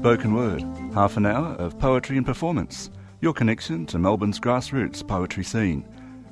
[0.00, 0.62] Spoken Word,
[0.94, 2.88] half an hour of poetry and performance,
[3.20, 5.86] your connection to Melbourne's grassroots poetry scene,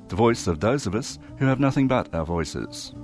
[0.09, 2.95] the voice of those of us who have nothing but our voices.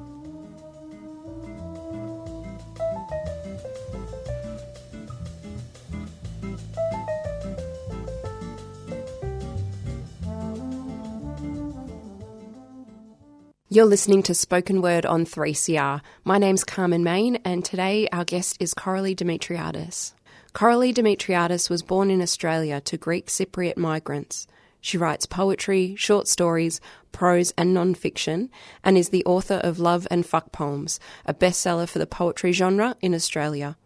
[13.69, 16.01] You're listening to Spoken Word on 3CR.
[16.25, 20.15] My name's Carmen Main, and today our guest is Koraly Dimitriadis.
[20.55, 24.47] Koraly Dimitriadis was born in Australia to Greek Cypriot migrants.
[24.81, 26.81] She writes poetry, short stories,
[27.11, 28.51] prose, and non fiction,
[28.85, 32.95] and is the author of Love and Fuck Poems, a bestseller for the poetry genre
[33.01, 33.77] in Australia.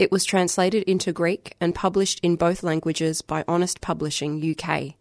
[0.00, 4.94] It was translated into Greek and published in both languages by Honest Publishing UK.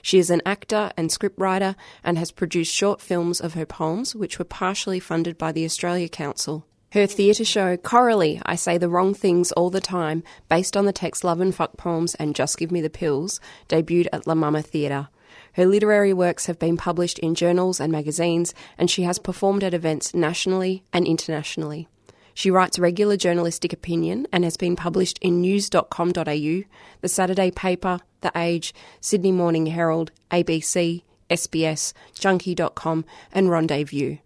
[0.00, 4.38] She is an actor and scriptwriter and has produced short films of her poems, which
[4.38, 6.64] were partially funded by the Australia Council.
[6.92, 10.92] Her theatre show, Koraly, I Say the Wrong Things All the Time, based on the
[10.92, 13.38] text Love and Fuck Poems and Just Give Me the Pills,
[13.68, 15.06] debuted at La Mama Theatre.
[15.52, 19.72] Her literary works have been published in journals and magazines, and she has performed at
[19.72, 21.86] events nationally and internationally.
[22.34, 26.62] She writes regular journalistic opinion and has been published in news.com.au,
[27.02, 34.16] the Saturday Paper, The Age, Sydney Morning Herald, ABC, SBS, Junkee.com, and Rendezvous.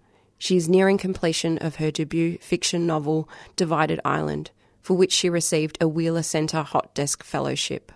[0.45, 4.51] She is nearing completion of her debut fiction novel, Divided Island,
[4.83, 7.91] for which she received a Wheeler Centre Hot Desk Fellowship.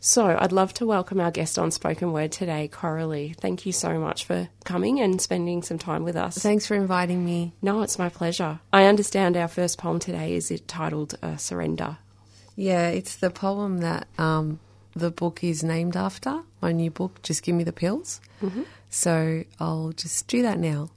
[0.00, 3.34] So, I'd love to welcome our guest on Spoken Word today, Koraly.
[3.34, 6.36] Thank you so much for coming and spending some time with us.
[6.36, 7.54] Thanks for inviting me.
[7.62, 8.60] No, it's my pleasure.
[8.70, 11.96] I understand our first poem today is titled uh, Surrender.
[12.54, 14.60] Yeah, it's the poem that um,
[14.94, 18.20] the book is named after, my new book, Just Give Me the Pills.
[18.42, 18.64] Mm-hmm.
[18.90, 20.90] So I'll just do that now.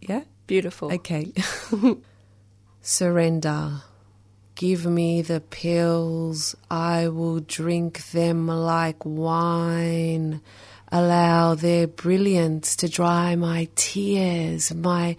[0.00, 0.22] Yeah?
[0.46, 0.92] Beautiful.
[0.92, 1.32] Okay.
[2.82, 3.82] Surrender.
[4.54, 10.40] Give me the pills, I will drink them like wine.
[10.90, 15.16] Allow their brilliance to dry my tears, my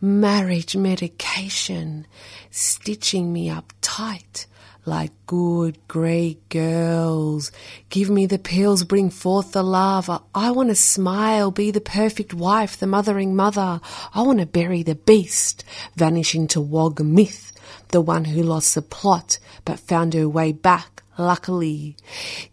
[0.00, 2.06] marriage medication,
[2.50, 4.46] stitching me up tight
[4.86, 7.50] like good great girls.
[7.90, 10.22] Give me the pills, bring forth the lava.
[10.34, 13.80] I want to smile, be the perfect wife, the mothering mother.
[14.14, 15.64] I want to bury the beast,
[15.96, 17.52] vanish into wog myth
[17.88, 21.96] the one who lost the plot but found her way back, luckily.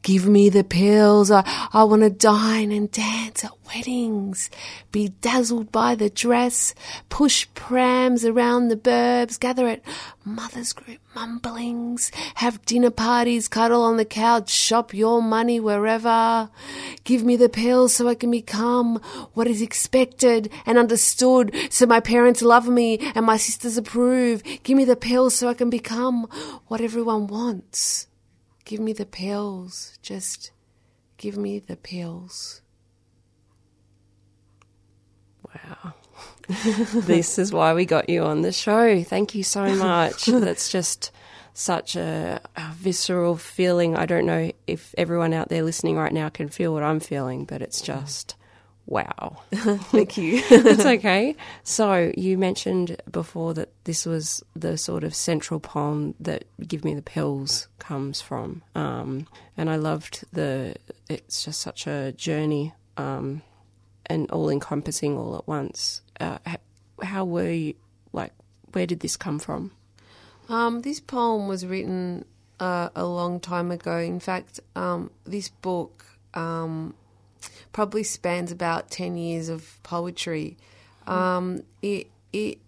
[0.02, 1.32] Give me the pills.
[1.32, 1.44] I,
[1.74, 4.50] I want to dine and dance at weddings,
[4.92, 6.76] be dazzled by the dress,
[7.10, 9.82] push prams around the burbs, gather at
[10.24, 16.50] mothers' group mumblings, have dinner parties, cuddle on the couch, shop your money wherever.
[17.04, 19.02] Give me the pills so I can become
[19.34, 24.44] what is expected and understood so my parents love me and my sisters approve.
[24.64, 26.28] Give me the pills so I can become
[26.68, 28.08] what everyone wants.
[28.66, 29.98] Give me the pills.
[30.02, 30.52] Just
[31.18, 32.62] give me the pills.
[35.44, 35.94] Wow.
[36.94, 39.04] this is why we got you on the show.
[39.04, 40.26] Thank you so much.
[40.26, 41.12] That's just
[41.54, 43.96] such a, a, visceral feeling.
[43.96, 47.46] I don't know if everyone out there listening right now can feel what I'm feeling,
[47.46, 48.36] but it's just
[48.86, 49.42] wow.
[49.54, 50.42] Thank you.
[50.50, 51.36] it's okay.
[51.64, 56.94] So you mentioned before that this was the sort of central poem that "Give Me
[56.94, 59.28] the Pills" comes from, um,
[59.58, 60.76] and I loved the.
[61.10, 62.74] It's just such a journey.
[62.96, 63.42] Um,
[64.06, 66.02] and all encompassing all at once.
[66.20, 66.38] Uh,
[67.02, 67.74] how were you,
[68.12, 68.34] like,
[68.72, 69.72] where did this come from?
[70.50, 72.26] Um, this poem was written
[72.60, 73.98] uh, a long time ago.
[73.98, 76.94] In fact, um, this book um,
[77.72, 80.58] probably spans about 10 years of poetry.
[81.08, 82.60] Um, it, it,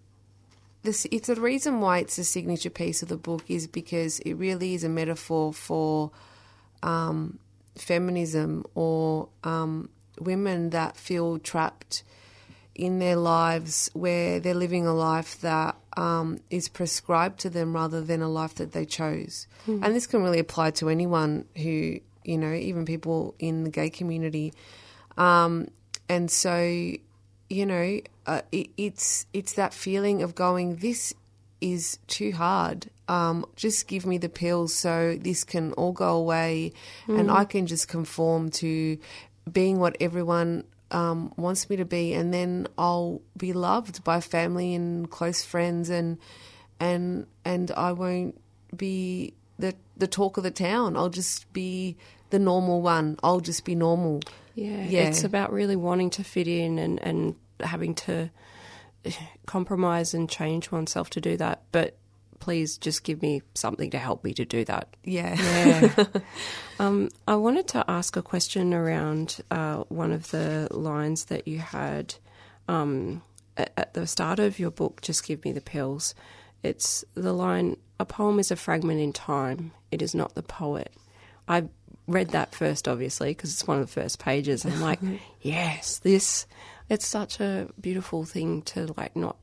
[0.82, 4.34] this, it's the reason why it's a signature piece of the book is because it
[4.34, 6.10] really is a metaphor for
[6.82, 7.38] um,
[7.74, 9.88] feminism or um,
[10.20, 12.02] women that feel trapped
[12.74, 18.02] in their lives where they're living a life that um, is prescribed to them rather
[18.02, 19.46] than a life that they chose.
[19.66, 19.84] Mm.
[19.84, 23.88] And this can really apply to anyone who, you know, even people in the gay
[23.88, 24.52] community.
[25.16, 25.68] Um,
[26.08, 26.92] and so,
[27.48, 31.14] you know, uh, it, it's it's that feeling of going, this
[31.60, 32.90] is too hard.
[33.08, 36.72] Um, just give me the pills so this can all go away,
[37.06, 37.18] mm.
[37.18, 38.98] and I can just conform to
[39.50, 44.74] being what everyone um, wants me to be, and then I'll be loved by family
[44.74, 46.18] and close friends, and
[46.80, 48.40] and and I won't
[48.76, 50.96] be the the talk of the town.
[50.96, 51.96] I'll just be
[52.30, 53.18] the normal one.
[53.22, 54.20] I'll just be normal.
[54.54, 55.02] Yeah, yeah.
[55.02, 58.30] It's about really wanting to fit in and and having to
[59.46, 61.96] compromise and change oneself to do that, but
[62.38, 64.94] please just give me something to help me to do that.
[65.04, 65.34] Yeah.
[65.34, 66.06] Yeah.
[66.78, 71.58] um, I wanted to ask a question around uh, one of the lines that you
[71.58, 72.14] had
[72.68, 73.22] um,
[73.56, 76.14] at, at the start of your book, Just Give Me the Pills.
[76.62, 80.92] It's the line, a poem is a fragment in time, it is not the poet.
[81.48, 81.64] I
[82.06, 84.64] read that first, obviously, because it's one of the first pages.
[84.64, 85.00] And I'm like,
[85.40, 86.46] yes, this,
[86.88, 89.36] it's such a beautiful thing to like not,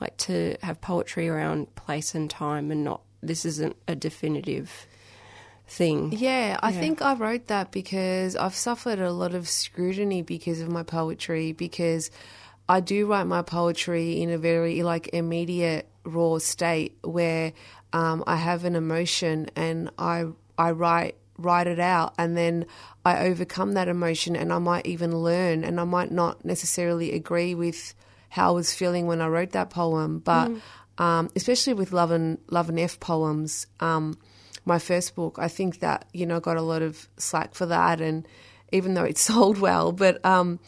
[0.00, 4.86] like to have poetry around place and time and not, this isn't a definitive
[5.68, 6.12] thing.
[6.12, 6.80] Yeah, I Yeah.
[6.80, 11.52] think I wrote that because I've suffered a lot of scrutiny because of my poetry
[11.52, 12.10] because
[12.68, 17.52] I do write my poetry in a very like immediate raw state where
[17.92, 20.26] um, I have an emotion and I
[20.58, 22.66] I write write it out and then
[23.04, 27.54] I overcome that emotion and I might even learn and I might not necessarily agree
[27.54, 27.94] with
[28.30, 30.50] how I was feeling when I wrote that poem but
[30.98, 34.16] um, especially with love and love and F poems um,
[34.66, 35.38] my first book.
[35.38, 38.28] I think that you know got a lot of slack for that, and
[38.72, 40.58] even though it sold well, but um,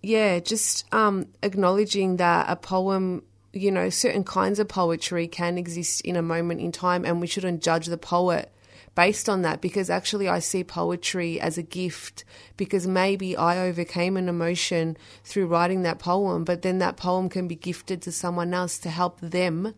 [0.00, 6.00] yeah, just um, acknowledging that a poem, you know, certain kinds of poetry can exist
[6.02, 8.50] in a moment in time, and we shouldn't judge the poet
[8.94, 12.24] based on that because actually I see poetry as a gift
[12.56, 17.48] because maybe I overcame an emotion through writing that poem, but then that poem can
[17.48, 19.74] be gifted to someone else to help them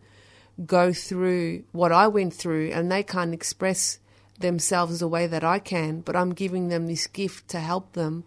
[0.65, 3.99] go through what I went through and they can't express
[4.39, 8.23] themselves the way that I can, but I'm giving them this gift to help them.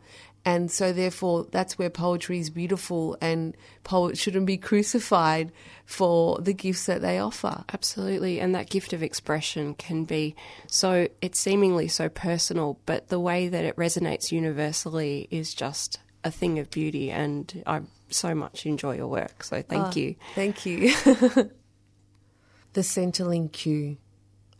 [0.46, 5.50] And so, therefore, that's where poetry is beautiful, and poets shouldn't be crucified
[5.84, 7.64] for the gifts that they offer.
[7.72, 10.36] Absolutely, and that gift of expression can be
[10.68, 16.30] so, it's seemingly so personal, but the way that it resonates universally is just a
[16.30, 20.14] thing of beauty, and I so much enjoy your work, so thank Oh, you.
[20.36, 20.94] Thank you.
[22.72, 23.96] the Centrelink queue.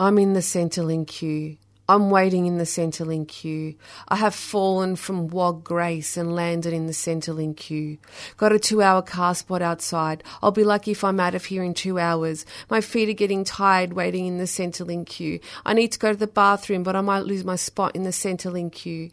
[0.01, 1.59] I'm in the Centrelink queue.
[1.89, 3.77] I'm waiting in the Centrelink queue.
[4.09, 7.99] I have fallen from Wog Grace and landed in the Centrelink queue.
[8.37, 10.25] Got a two hour car spot outside.
[10.43, 12.45] I'll be lucky if I'm out of here in two hours.
[12.69, 15.39] My feet are getting tired waiting in the Centrelink queue.
[15.65, 18.11] I need to go to the bathroom, but I might lose my spot in the
[18.11, 19.13] Centrelink queue.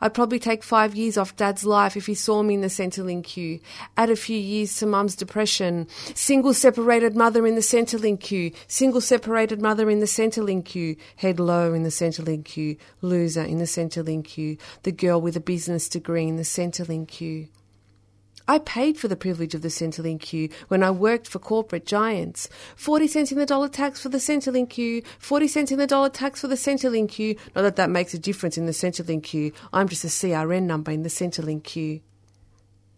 [0.00, 3.24] I'd probably take five years off Dad's life if he saw me in the Centrelink
[3.24, 3.60] queue.
[3.96, 5.86] Add a few years to Mum's depression.
[6.14, 8.52] Single separated mother in the Centrelink queue.
[8.66, 10.96] Single separated mother in the Centrelink queue.
[11.16, 12.76] Head low in the Centrelink queue.
[13.02, 14.56] Loser in the Centrelink queue.
[14.82, 17.48] The girl with a business degree in the Centrelink queue.
[18.50, 22.48] I paid for the privilege of the Centrelink queue when I worked for corporate giants.
[22.74, 26.08] 40 cents in the dollar tax for the Centrelink queue, 40 cents in the dollar
[26.08, 27.36] tax for the Centrelink queue.
[27.54, 29.52] Not that that makes a difference in the Centrelink queue.
[29.72, 32.00] I'm just a CRN number in the Centrelink queue.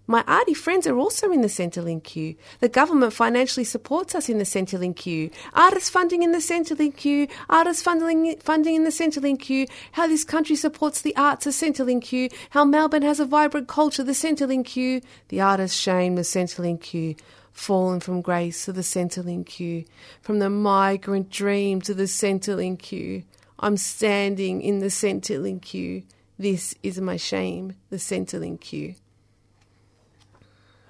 [0.06, 2.34] My arty friends are also in the Centrelink queue.
[2.58, 5.30] The government financially supports us in the Centrelink queue.
[5.54, 7.28] Artist funding in the Centrelink queue.
[7.48, 9.66] Artist funding, funding in the Centrelink queue.
[9.92, 12.30] How this country supports the arts, the Centrelink queue.
[12.50, 15.02] How Melbourne has a vibrant culture, the Centrelink queue.
[15.28, 17.14] The artist shame, the Centrelink queue.
[17.52, 19.84] Fallen from grace to the Centrelink queue.
[20.20, 23.22] From the migrant dream to the Centrelink queue.
[23.60, 26.02] I'm standing in the Centrelink queue.
[26.38, 28.96] This is my shame, the Centrelink queue.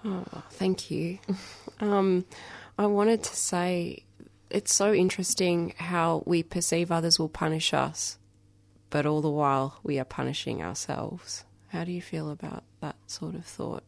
[0.04, 1.18] Oh, thank you.
[1.80, 2.24] Um,
[2.78, 4.04] I wanted to say
[4.50, 8.18] it's so interesting how we perceive others will punish us,
[8.90, 11.44] but all the while we are punishing ourselves.
[11.68, 13.82] How do you feel about that sort of thought?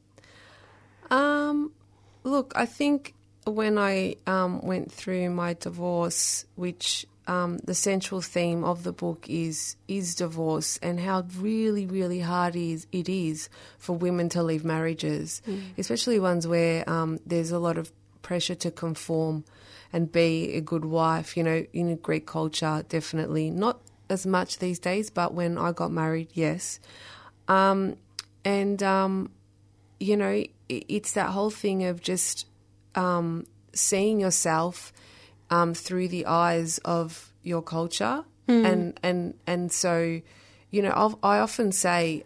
[1.10, 1.72] Um,
[2.22, 8.64] look, I think when I um, went through my divorce, which um, the central theme
[8.64, 13.96] of the book is is divorce and how really, really hard is it is for
[13.96, 15.40] women to leave marriages,
[15.78, 17.90] especially ones where um, there's a lot of
[18.22, 19.44] pressure to conform
[19.92, 21.36] and be a good wife.
[21.36, 25.90] You know, in Greek culture, definitely not as much these days, but when I got
[25.90, 26.78] married, yes.
[27.48, 27.96] Um,
[28.44, 29.30] and um,
[30.00, 32.46] you know, i- it's that whole thing of just
[32.94, 34.92] um, seeing yourself
[35.50, 40.20] um, through the eyes of your culture, and and and so,
[40.70, 42.24] you know, I've, I often say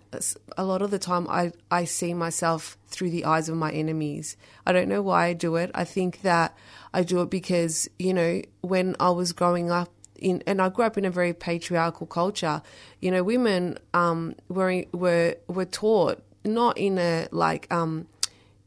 [0.57, 4.37] a lot of the time I I see myself through the eyes of my enemies.
[4.67, 5.71] I don't know why I do it.
[5.75, 6.57] I think that
[6.93, 10.85] I do it because you know when I was growing up in, and I grew
[10.85, 12.63] up in a very patriarchal culture.
[13.01, 18.09] You know, women um, were were were taught not in a like um,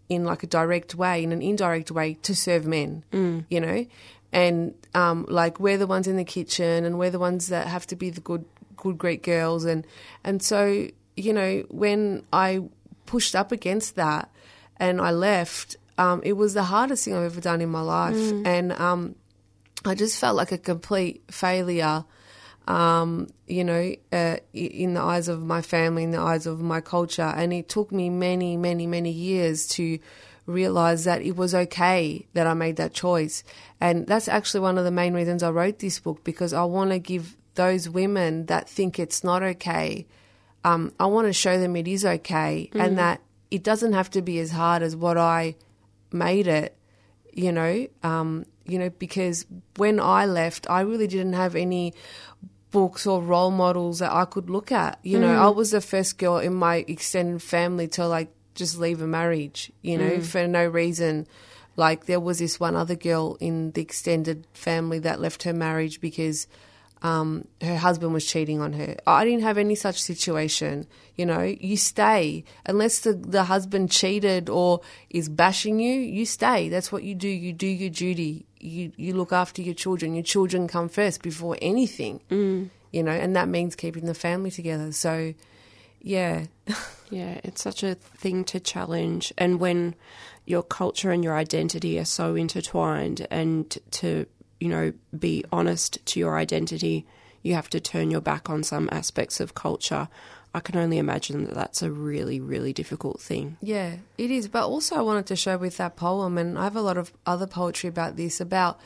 [0.08, 3.03] in like a direct way, in an indirect way, to serve men.
[3.50, 3.86] You know,
[4.33, 7.85] and um, like we're the ones in the kitchen, and we're the ones that have
[7.88, 8.45] to be the good
[8.77, 9.85] good Greek girls, and
[10.23, 12.63] and so you know when I
[13.05, 14.29] pushed up against that
[14.77, 18.15] and I left, um, it was the hardest thing I've ever done in my life,
[18.45, 19.15] and um,
[19.85, 22.05] I just felt like a complete failure,
[22.67, 26.81] um, you know, uh, in the eyes of my family, in the eyes of my
[26.81, 27.23] culture.
[27.23, 29.97] And it took me many, many, many years to
[30.45, 33.43] realize that it was okay that I made that choice.
[33.79, 36.91] And that's actually one of the main reasons I wrote this book because I want
[36.91, 40.07] to give those women that think it's not okay,
[40.63, 44.21] um, I want to show them it is okay and that it doesn't have to
[44.21, 45.55] be as hard as what I
[46.12, 46.77] made it,
[47.33, 47.88] you know.
[48.03, 49.45] Um, you know, because
[49.77, 51.93] when I left, I really didn't have any
[52.69, 55.00] books or role models that I could look at.
[55.03, 59.01] You know, I was the first girl in my extended family to like just leave
[59.01, 61.27] a marriage, you know, for no reason.
[61.77, 66.01] Like there was this one other girl in the extended family that left her marriage
[66.01, 66.48] because
[67.01, 68.96] um, her husband was cheating on her.
[69.08, 70.86] I didn't have any such situation.
[71.15, 76.00] You know, you stay unless the the husband cheated or is bashing you.
[76.00, 76.70] You stay.
[76.70, 77.27] That's what you do.
[77.27, 78.46] You do your duty.
[78.60, 80.13] You you look after your children.
[80.13, 82.22] Your children come first before anything.
[82.29, 82.70] Mm.
[82.91, 84.91] You know, and that means keeping the family together.
[84.91, 85.34] So,
[86.01, 86.46] yeah,
[87.12, 89.34] Yeah, it's such a thing to challenge.
[89.38, 89.96] And when
[90.46, 94.25] your culture and your identity are so intertwined, and to,
[94.60, 97.05] you know, be honest to your identity,
[97.43, 100.08] you have to turn your back on some aspects of culture.
[100.53, 103.58] I can only imagine that that's a really, really difficult thing.
[103.62, 104.48] Yeah, it is.
[104.48, 107.12] But also, I wanted to show with that poem, and I have a lot of
[107.25, 108.79] other poetry about this about,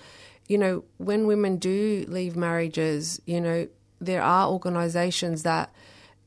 [0.47, 3.67] you know, when women do leave marriages, you know,
[4.01, 5.73] there are organisations that,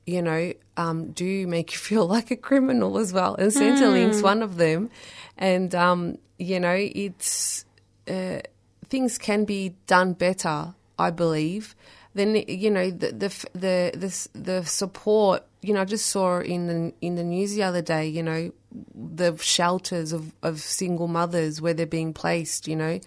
[0.06, 3.34] you know, um, do make you feel like a criminal as well.
[3.34, 4.90] And Centrelink's one of them.
[5.36, 7.64] And, um, you know, it's,
[8.08, 8.40] uh,
[8.88, 11.74] things can be done better, I believe.
[12.14, 15.44] Then you know the the the the, the support.
[15.60, 18.08] You know, I just saw in the in the news the other day.
[18.08, 18.50] You know,
[18.94, 22.66] the shelters of of single mothers where they're being placed.
[22.66, 23.00] You know,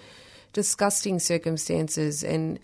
[0.53, 2.59] disgusting circumstances and.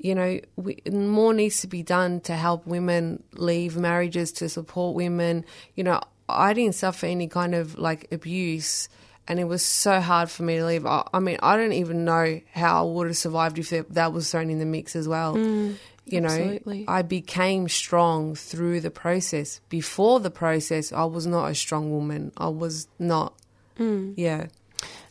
[0.00, 4.94] You know, we, more needs to be done to help women leave marriages, to support
[4.94, 5.44] women.
[5.74, 8.88] You know, I didn't suffer any kind of like abuse,
[9.26, 10.86] and it was so hard for me to leave.
[10.86, 14.12] I, I mean, I don't even know how I would have survived if that, that
[14.12, 15.34] was thrown in the mix as well.
[15.34, 15.76] Mm,
[16.06, 16.84] you know, absolutely.
[16.88, 19.60] I became strong through the process.
[19.68, 22.32] Before the process, I was not a strong woman.
[22.36, 23.34] I was not.
[23.78, 24.14] Mm.
[24.16, 24.46] Yeah.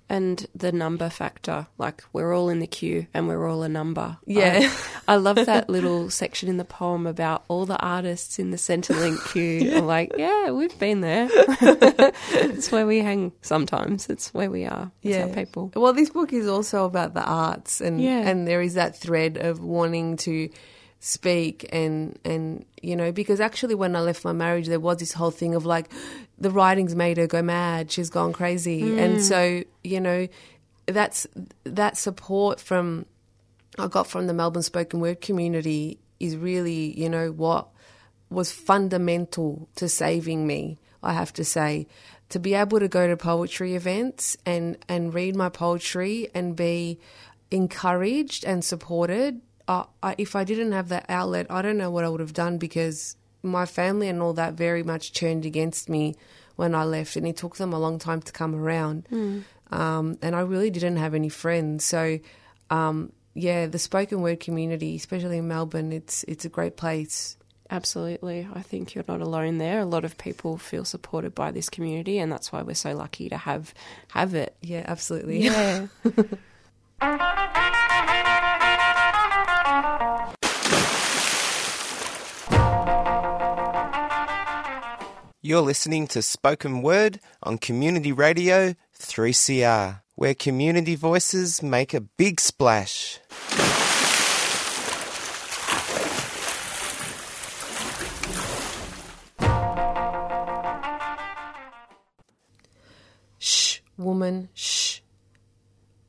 [0.09, 4.17] And the number factor, like we're all in the queue and we're all a number.
[4.25, 4.71] Yeah.
[5.07, 8.57] I, I love that little section in the poem about all the artists in the
[8.57, 9.73] Centrelink queue.
[9.75, 11.27] I'm like, yeah, we've been there.
[12.31, 14.09] it's where we hang sometimes.
[14.09, 14.91] It's where we are.
[15.03, 15.71] It's our people.
[15.75, 18.27] Well, this book is also about the arts, and Yeah.
[18.27, 20.49] and there is that thread of wanting to
[20.99, 25.13] speak and and you know because actually when I left my marriage there was this
[25.13, 25.91] whole thing of like
[26.39, 29.21] the writing's made her go mad she's gone crazy and mm.
[29.21, 30.27] so you know
[30.87, 31.27] that's
[31.65, 33.05] that support from
[33.77, 37.67] I got from the Melbourne spoken word community is really you know what
[38.29, 41.87] was fundamental to saving me, I have to say.
[42.29, 46.99] To be able to go to poetry events and, and read my poetry and be
[47.51, 49.41] encouraged and supported.
[49.67, 52.33] Uh, I, if I didn't have that outlet, I don't know what I would have
[52.33, 56.15] done because my family and all that very much turned against me
[56.55, 59.07] when I left, and it took them a long time to come around.
[59.71, 61.83] Um, and I really didn't have any friends.
[61.85, 62.19] So,
[62.69, 67.37] um, yeah, the spoken word community, especially in Melbourne, it's it's a great place.
[67.69, 68.47] Absolutely.
[68.53, 69.81] I think you're not alone there.
[69.81, 73.29] A lot of people feel supported by this community and that's why we're so lucky
[73.29, 73.73] to have
[74.09, 74.55] have it.
[74.61, 75.43] Yeah, absolutely.
[75.43, 75.87] Yeah.
[85.47, 92.41] You're listening to Spoken Word on Community Radio 3CR, where community voices make a big
[92.41, 93.21] splash.
[103.39, 104.99] Shh, woman, shh.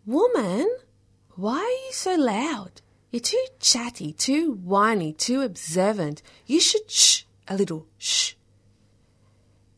[0.05, 0.69] Woman?
[1.37, 2.83] Why are you so loud?
[3.13, 6.23] You're too chatty, too whiny, too observant.
[6.45, 8.35] You should shh a little, shh.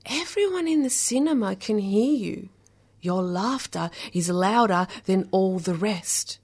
[0.06, 2.48] Everyone in the cinema can hear you.
[3.00, 6.38] Your laughter is louder than all the rest.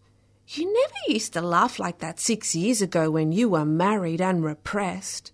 [0.48, 4.44] You never used to laugh like that six years ago when you were married and
[4.44, 5.32] repressed.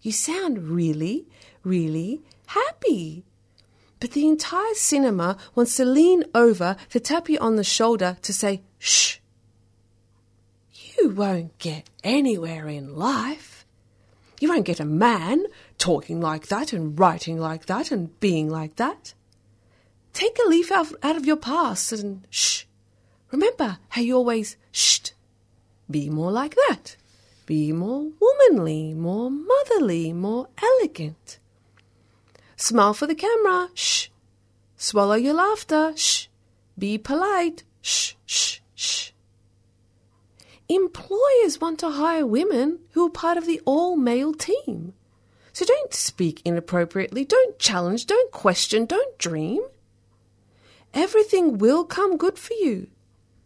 [0.00, 1.26] You sound really,
[1.62, 3.24] really happy.
[4.00, 8.32] But the entire cinema wants to lean over to tap you on the shoulder to
[8.32, 9.18] say, shh.
[10.98, 13.66] You won't get anywhere in life.
[14.40, 15.44] You won't get a man
[15.78, 19.14] talking like that and writing like that and being like that.
[20.12, 22.64] Take a leaf out, out of your past and shh.
[23.30, 25.00] Remember how you always shh.
[25.90, 26.96] Be more like that.
[27.44, 31.38] Be more womanly, more motherly, more elegant.
[32.56, 33.68] Smile for the camera.
[33.74, 34.08] Shh.
[34.76, 35.92] Swallow your laughter.
[35.96, 36.26] Shh.
[36.78, 37.62] Be polite.
[37.82, 39.10] Shh, shh, shh.
[40.68, 44.94] Employers want to hire women who are part of the all male team.
[45.56, 49.62] So don't speak inappropriately, don't challenge, don't question, don't dream.
[50.92, 52.88] Everything will come good for you.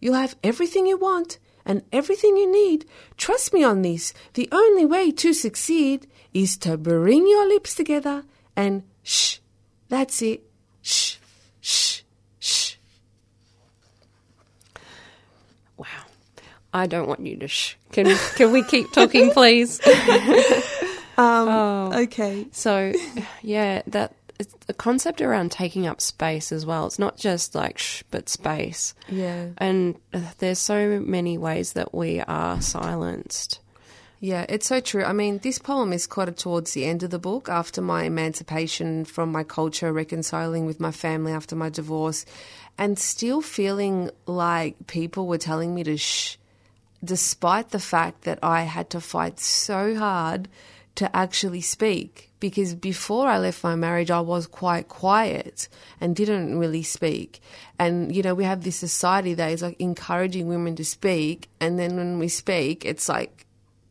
[0.00, 2.84] You'll have everything you want and everything you need.
[3.16, 4.12] Trust me on this.
[4.34, 8.24] The only way to succeed is to bring your lips together
[8.56, 9.38] and shh.
[9.88, 10.42] That's it.
[10.82, 11.14] Shh,
[11.60, 12.00] shh,
[12.40, 12.74] shh.
[15.76, 15.86] Wow.
[16.74, 17.76] I don't want you to shh.
[17.92, 19.80] Can can we keep talking, please?
[21.20, 22.46] Um, Okay.
[22.52, 22.92] So,
[23.42, 26.86] yeah, that it's the concept around taking up space as well.
[26.86, 28.94] It's not just like shh, but space.
[29.08, 29.48] Yeah.
[29.58, 33.60] And uh, there's so many ways that we are silenced.
[34.18, 35.04] Yeah, it's so true.
[35.04, 39.04] I mean, this poem is quoted towards the end of the book after my emancipation
[39.04, 42.24] from my culture, reconciling with my family after my divorce,
[42.78, 46.36] and still feeling like people were telling me to shh,
[47.04, 50.48] despite the fact that I had to fight so hard
[50.96, 52.26] to actually speak.
[52.40, 55.68] Because before I left my marriage, I was quite quiet
[56.00, 57.40] and didn't really speak.
[57.78, 61.50] And, you know, we have this society that is like encouraging women to speak.
[61.60, 63.44] And then when we speak, it's like,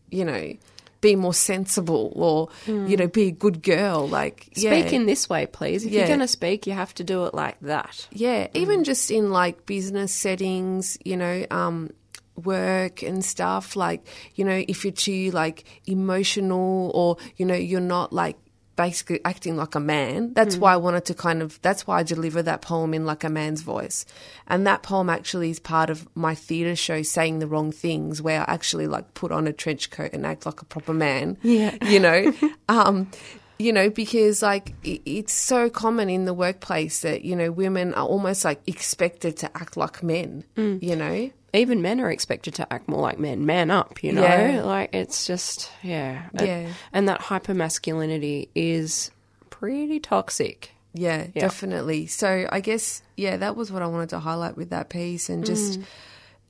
[0.10, 0.54] you know,
[1.02, 4.08] be more sensible or, you know, be a good girl.
[4.08, 4.72] Like, yeah.
[4.72, 5.86] Speak in this way, please.
[5.86, 6.00] If Yeah.
[6.00, 8.08] you're going to speak, you have to do it like that.
[8.12, 11.92] Yeah, even just in like business settings, you know, um,
[12.40, 13.76] work and stuff.
[13.76, 14.06] Like,
[14.36, 18.38] you know, if you're too like emotional or, you know, you're not like
[18.80, 20.32] basically acting like a man.
[20.34, 23.26] That's why I wanted to kind of, that's why I deliver that poem in like
[23.26, 24.06] a man's voice.
[24.48, 28.40] And that poem actually is part of my theatre show, Saying the Wrong Things, where
[28.40, 31.38] I actually like put on a trench coat and act like a proper man.
[31.42, 31.76] Yeah.
[31.84, 32.34] You know?
[32.70, 33.12] um,
[33.60, 38.06] you know, because like it's so common in the workplace that, you know, women are
[38.08, 40.82] almost like expected to act like men, mm.
[40.82, 41.30] you know?
[41.54, 43.46] Even men are expected to act more like men.
[43.46, 44.22] Man up, you know?
[44.22, 44.62] Yeah.
[44.64, 46.30] Like, it's just, yeah.
[46.34, 46.70] Yeah.
[46.94, 49.12] and that hyper masculinity is
[49.50, 50.72] pretty toxic.
[50.94, 51.42] Yeah, Yeah.
[51.42, 52.08] definitely.
[52.08, 55.46] So I guess yeah, that was what I wanted to highlight with that piece, and
[55.46, 55.84] just mm.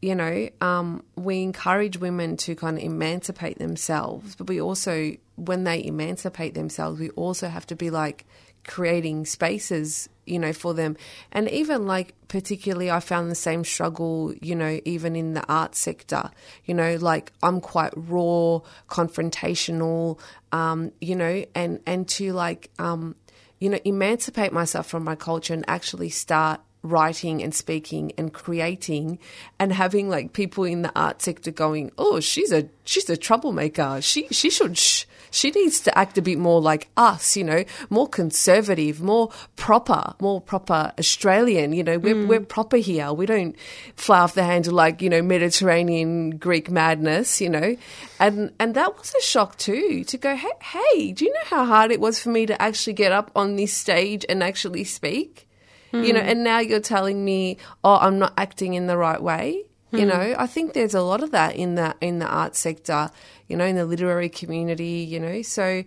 [0.01, 5.65] You know, um, we encourage women to kind of emancipate themselves, but we also, when
[5.65, 8.25] they emancipate themselves, we also have to be like
[8.65, 10.95] creating spaces, you know, for them,
[11.31, 15.75] and even like particularly, I found the same struggle, you know, even in the art
[15.75, 16.31] sector,
[16.65, 20.19] you know, like I'm quite raw, confrontational,
[20.53, 23.15] um, you know, and and to like um
[23.59, 29.19] you know, emancipate myself from my culture and actually start writing and speaking and creating
[29.59, 34.01] and having like people in the art sector going, "Oh, she's a she's a troublemaker.
[34.01, 37.63] She she should sh- she needs to act a bit more like us, you know,
[37.89, 41.99] more conservative, more proper, more proper Australian, you know.
[41.99, 42.27] We're hmm.
[42.27, 43.11] we're proper here.
[43.13, 43.55] We don't
[43.95, 47.75] fly off the handle like, you know, Mediterranean Greek madness, you know.
[48.19, 51.65] And and that was a shock too to go, "Hey, hey, do you know how
[51.65, 55.48] hard it was for me to actually get up on this stage and actually speak?"
[55.91, 59.65] You know, and now you're telling me, "Oh, I'm not acting in the right way."
[59.91, 63.09] You know, I think there's a lot of that in the in the art sector,
[63.47, 65.41] you know, in the literary community, you know.
[65.41, 65.83] So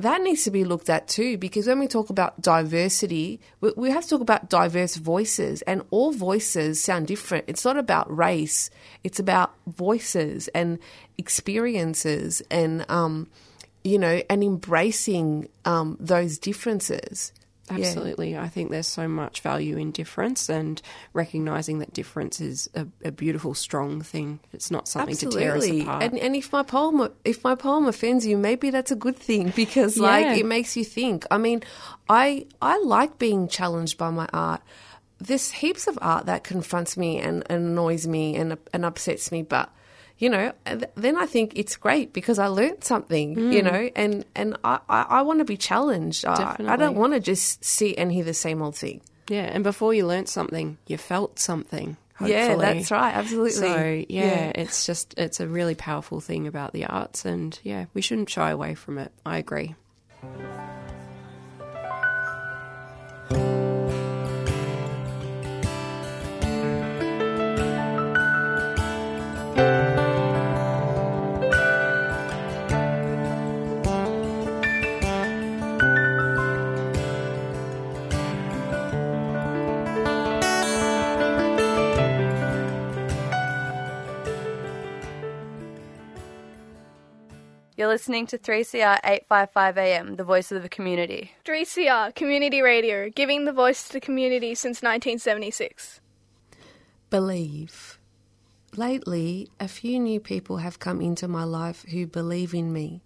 [0.00, 3.90] that needs to be looked at too, because when we talk about diversity, we, we
[3.90, 7.46] have to talk about diverse voices, and all voices sound different.
[7.48, 8.68] It's not about race;
[9.02, 10.78] it's about voices and
[11.16, 13.28] experiences, and um,
[13.82, 17.32] you know, and embracing um, those differences.
[17.70, 17.76] Yeah.
[17.86, 18.36] Absolutely.
[18.36, 20.80] I think there's so much value in difference and
[21.12, 24.40] recognizing that difference is a, a beautiful, strong thing.
[24.52, 26.02] It's not something to tear us apart.
[26.02, 29.52] And and if my poem if my poem offends you, maybe that's a good thing
[29.56, 30.02] because Yeah.
[30.04, 31.26] like it makes you think.
[31.30, 31.62] I mean,
[32.08, 34.62] I I like being challenged by my art.
[35.20, 39.42] There's heaps of art that confronts me and, and annoys me and and upsets me,
[39.42, 39.68] but
[40.18, 40.52] you know,
[40.96, 43.52] then I think it's great because I learned something, Mm.
[43.52, 46.24] you know, and and I I, I want to be challenged.
[46.24, 49.00] I, I don't want to just see and hear the same old thing.
[49.30, 51.96] yeah, and before you learnt something, you felt something.
[52.20, 53.52] Yeah, that's right, absolutely.
[53.52, 58.00] So yeah, it's just it's a really powerful thing about the arts, and yeah, we
[58.02, 59.12] shouldn't shy away from it.
[59.24, 59.76] I agree.
[87.78, 91.30] You're listening to 3CR 855 AM, the voice of the community.
[91.44, 96.00] 3CR Community Radio, giving the voice to the community since 1976.
[97.08, 98.00] Believe.
[98.74, 103.00] Lately, a few new people have come into my life who believe in me.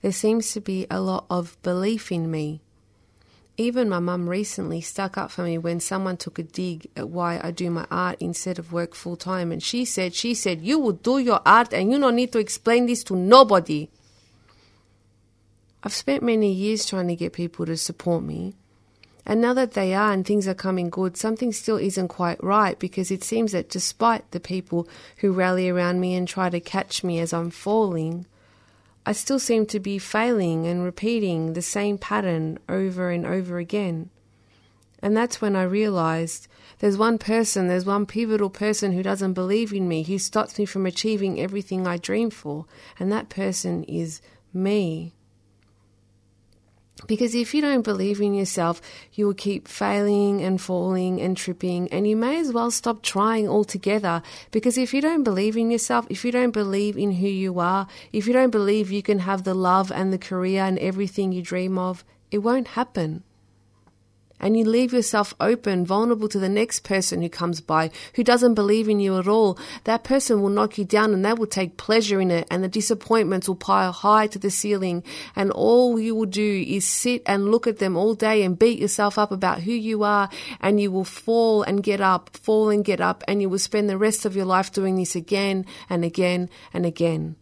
[0.00, 2.62] There seems to be a lot of belief in me.
[3.58, 7.40] Even my mum recently stuck up for me when someone took a dig at why
[7.44, 9.52] I do my art instead of work full time.
[9.52, 12.38] And she said, she said, you will do your art and you don't need to
[12.38, 13.90] explain this to nobody.
[15.82, 18.54] I've spent many years trying to get people to support me.
[19.24, 22.78] And now that they are and things are coming good, something still isn't quite right
[22.78, 24.88] because it seems that despite the people
[25.18, 28.24] who rally around me and try to catch me as I'm falling,
[29.04, 34.10] I still seem to be failing and repeating the same pattern over and over again.
[35.00, 39.72] And that's when I realized there's one person, there's one pivotal person who doesn't believe
[39.72, 42.64] in me, who stops me from achieving everything I dream for,
[42.98, 44.20] and that person is
[44.52, 45.12] me.
[47.06, 48.80] Because if you don't believe in yourself,
[49.12, 53.48] you will keep failing and falling and tripping, and you may as well stop trying
[53.48, 54.22] altogether.
[54.50, 57.86] Because if you don't believe in yourself, if you don't believe in who you are,
[58.12, 61.42] if you don't believe you can have the love and the career and everything you
[61.42, 63.22] dream of, it won't happen
[64.40, 68.54] and you leave yourself open, vulnerable to the next person who comes by who doesn't
[68.54, 71.76] believe in you at all, that person will knock you down and they will take
[71.76, 75.02] pleasure in it, and the disappointments will pile high to the ceiling.
[75.36, 78.78] And all you will do is sit and look at them all day and beat
[78.78, 80.28] yourself up about who you are,
[80.60, 83.88] and you will fall and get up, fall and get up, and you will spend
[83.88, 87.36] the rest of your life doing this again and again and again.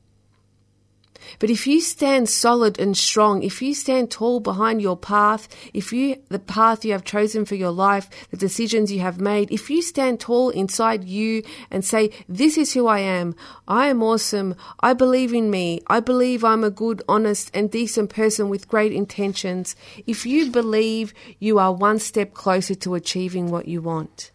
[1.39, 5.93] But if you stand solid and strong, if you stand tall behind your path, if
[5.93, 9.71] you, the path you have chosen for your life, the decisions you have made, if
[9.71, 13.35] you stand tall inside you and say, this is who I am,
[13.69, 18.11] I am awesome, I believe in me, I believe I'm a good, honest and decent
[18.11, 23.69] person with great intentions, if you believe you are one step closer to achieving what
[23.69, 24.31] you want.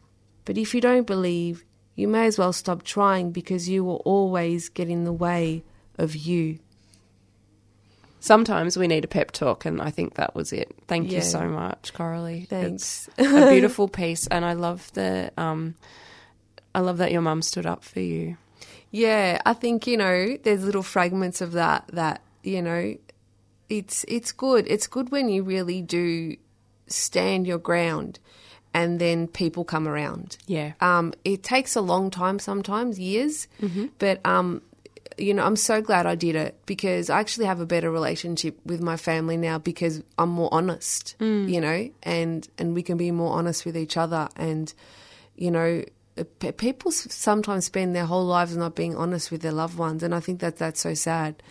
[0.45, 1.63] But if you don't believe,
[1.95, 5.63] you may as well stop trying because you will always get in the way
[5.97, 6.59] of you
[8.21, 10.73] sometimes we need a pep talk, and I think that was it.
[10.87, 11.17] Thank Yeah.
[11.17, 12.47] you so much, Koraly.
[12.47, 13.09] Thanks.
[13.17, 15.33] It's a beautiful piece, and I love the.
[15.37, 15.75] Um,
[16.73, 18.37] I love that your mum stood up for you.
[18.91, 22.95] Yeah, I think you know there's little fragments of that that you know
[23.69, 24.65] it's it's good.
[24.69, 26.37] It's good when you really do
[26.87, 28.19] stand your ground
[28.73, 30.37] and then people come around.
[30.47, 30.73] Yeah.
[30.79, 33.47] Um, it takes a long time sometimes, years,
[33.99, 34.61] but um,
[35.17, 38.57] you know, I'm so glad I did it because I actually have a better relationship
[38.65, 41.15] with my family now because I'm more honest,
[41.49, 44.73] you know, and and we can be more honest with each other and
[45.35, 45.83] you know,
[46.39, 50.13] p- people sometimes spend their whole lives not being honest with their loved ones, and
[50.13, 51.41] I think that that's so sad.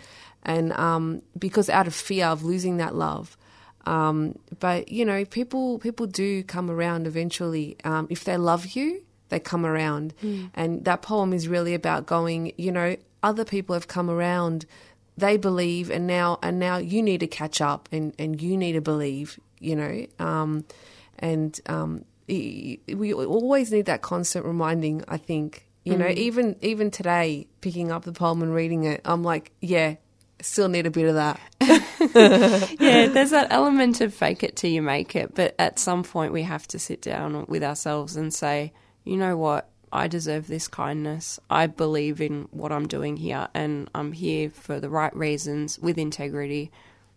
[0.42, 3.36] And um, because out of fear of losing that love,
[3.86, 7.76] um, but you know, people people do come around eventually.
[7.84, 10.14] Um, if they love you, they come around,
[10.54, 12.52] and that poem is really about going.
[12.56, 14.66] You know, other people have come around.
[15.16, 18.72] They believe, and now and now you need to catch up, and and you need
[18.72, 19.38] to believe.
[19.58, 20.64] You know, um,
[21.18, 25.04] and um, we always need that constant reminding.
[25.08, 29.24] I think you know, even even today, picking up the poem and reading it, I'm
[29.24, 29.96] like, yeah,
[30.40, 31.40] still need a bit of that.
[31.60, 36.32] yeah, there's that element of fake it till you make it, but at some point
[36.32, 38.72] we have to sit down with ourselves and say,
[39.04, 39.68] you know what?
[39.92, 41.40] I deserve this kindness.
[41.48, 45.98] I believe in what I'm doing here and I'm here for the right reasons with
[45.98, 46.70] integrity.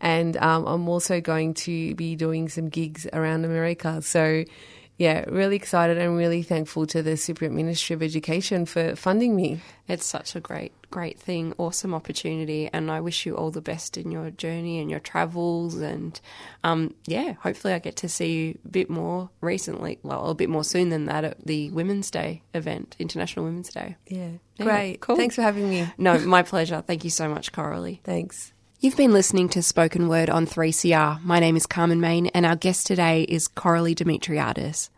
[0.00, 4.00] And um, I'm also going to be doing some gigs around America.
[4.02, 4.44] So,
[4.98, 9.60] yeah, really excited and really thankful to the Cypriot Ministry of Education for funding me.
[9.86, 13.96] It's such a great, great thing, awesome opportunity, and I wish you all the best
[13.96, 15.76] in your journey and your travels.
[15.76, 16.20] And
[16.64, 20.50] um, yeah, hopefully, I get to see you a bit more recently, well, a bit
[20.50, 23.96] more soon than that at the Women's Day event, International Women's Day.
[24.08, 25.00] Yeah, Yeah, great.
[25.00, 25.16] cool.
[25.16, 25.88] Thanks for having me.
[25.96, 26.82] No, my pleasure.
[26.84, 28.00] Thank you so much, Koraly.
[28.02, 28.52] Thanks.
[28.80, 31.20] You've been listening to Spoken Word on 3CR.
[31.24, 34.90] My name is Carmen Main, and our guest today is Koraly Dimitriadis.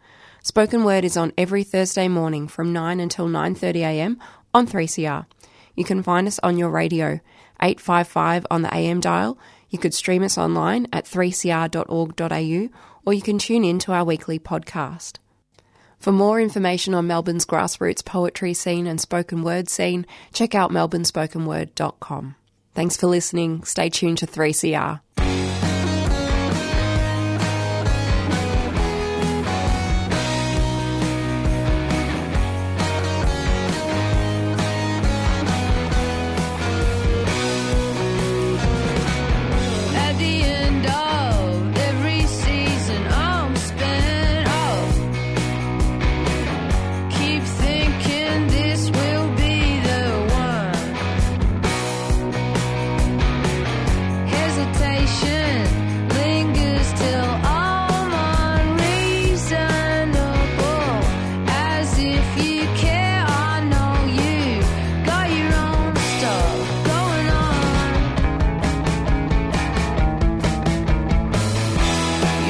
[0.43, 4.19] Spoken Word is on every Thursday morning from 9 until 9.30am
[4.53, 5.25] on 3CR.
[5.75, 7.21] You can find us on your radio,
[7.63, 9.39] 855 on the AM dial.
[9.71, 14.39] You could stream us online at 3cr.org.au, or you can tune in to our weekly
[14.39, 15.17] podcast.
[15.99, 22.35] For more information on Melbourne's grassroots poetry scene and spoken word scene, check out melbournespokenword.com.
[22.75, 23.65] Thanks for listening.
[23.65, 25.01] Stay tuned to 3CR.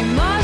[0.00, 0.39] You